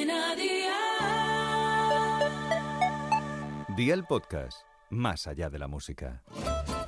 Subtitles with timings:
[0.00, 0.70] Cadena Dial.
[3.76, 6.22] Día el podcast, más allá de la música.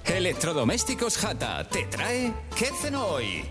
[0.06, 3.44] Electrodomésticos Jata te trae ¿Qué cenó hoy?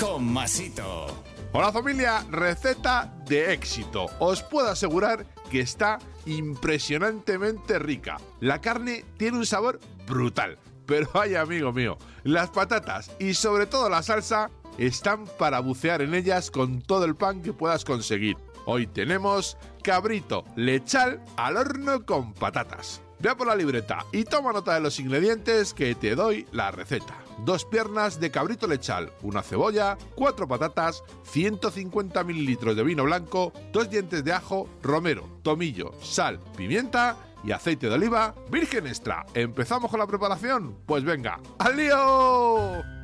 [0.00, 1.06] Con Masito.
[1.52, 4.06] Hola familia, receta de éxito.
[4.18, 8.16] Os puedo asegurar que está impresionantemente rica.
[8.40, 10.58] La carne tiene un sabor brutal.
[10.86, 16.14] Pero ay amigo mío, las patatas y sobre todo la salsa están para bucear en
[16.14, 18.36] ellas con todo el pan que puedas conseguir.
[18.68, 23.00] Hoy tenemos cabrito lechal al horno con patatas.
[23.20, 27.14] Ve por la libreta y toma nota de los ingredientes que te doy la receta.
[27.44, 33.88] Dos piernas de cabrito lechal, una cebolla, cuatro patatas, 150 mililitros de vino blanco, dos
[33.88, 39.24] dientes de ajo, romero, tomillo, sal, pimienta y aceite de oliva virgen extra.
[39.34, 40.76] ¿Empezamos con la preparación?
[40.86, 42.95] Pues venga, ¡al lío!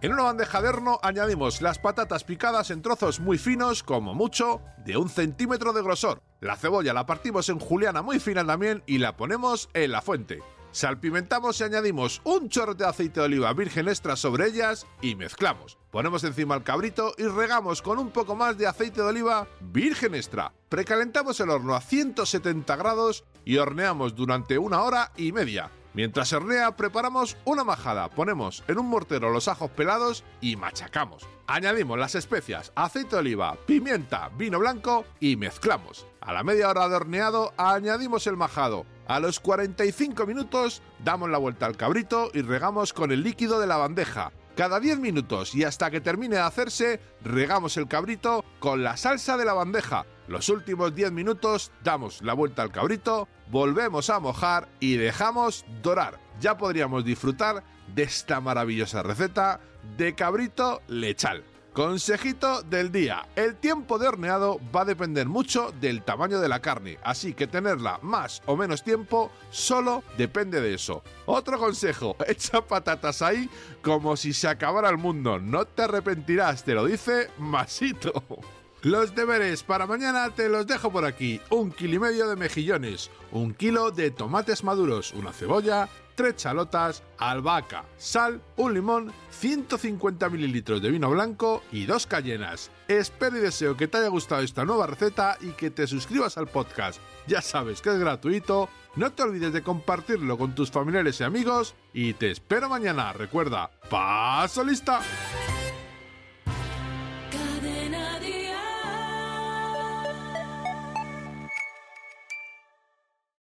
[0.00, 4.60] En una bandeja de horno añadimos las patatas picadas en trozos muy finos, como mucho,
[4.84, 6.22] de un centímetro de grosor.
[6.40, 10.40] La cebolla la partimos en juliana muy fina también y la ponemos en la fuente.
[10.70, 15.78] Salpimentamos y añadimos un chorro de aceite de oliva virgen extra sobre ellas y mezclamos.
[15.90, 20.14] Ponemos encima el cabrito y regamos con un poco más de aceite de oliva virgen
[20.14, 20.52] extra.
[20.68, 25.72] Precalentamos el horno a 170 grados y horneamos durante una hora y media.
[25.98, 31.28] Mientras hornea, preparamos una majada, ponemos en un mortero los ajos pelados y machacamos.
[31.48, 36.06] Añadimos las especias, aceite de oliva, pimienta, vino blanco y mezclamos.
[36.20, 38.86] A la media hora de horneado, añadimos el majado.
[39.08, 43.66] A los 45 minutos, damos la vuelta al cabrito y regamos con el líquido de
[43.66, 44.30] la bandeja.
[44.58, 49.36] Cada 10 minutos y hasta que termine de hacerse, regamos el cabrito con la salsa
[49.36, 50.04] de la bandeja.
[50.26, 56.18] Los últimos 10 minutos damos la vuelta al cabrito, volvemos a mojar y dejamos dorar.
[56.40, 57.62] Ya podríamos disfrutar
[57.94, 59.60] de esta maravillosa receta
[59.96, 61.44] de cabrito lechal.
[61.78, 63.28] Consejito del día.
[63.36, 67.46] El tiempo de horneado va a depender mucho del tamaño de la carne, así que
[67.46, 71.04] tenerla más o menos tiempo solo depende de eso.
[71.24, 73.48] Otro consejo, echa patatas ahí
[73.80, 75.38] como si se acabara el mundo.
[75.38, 78.24] No te arrepentirás, te lo dice Masito.
[78.82, 81.40] Los deberes para mañana te los dejo por aquí.
[81.50, 85.88] Un kilo y medio de mejillones, un kilo de tomates maduros, una cebolla,
[86.18, 92.72] tres chalotas, albahaca, sal, un limón, 150 mililitros de vino blanco y dos cayenas.
[92.88, 96.48] Espero y deseo que te haya gustado esta nueva receta y que te suscribas al
[96.48, 97.00] podcast.
[97.28, 101.76] Ya sabes que es gratuito, no te olvides de compartirlo con tus familiares y amigos
[101.94, 103.12] y te espero mañana.
[103.12, 105.00] Recuerda, paso lista.